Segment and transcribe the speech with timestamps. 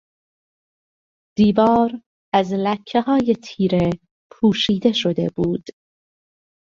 [1.37, 2.01] دیوار
[2.33, 3.89] از لکههای تیره
[4.31, 5.63] پوشیده شده بود.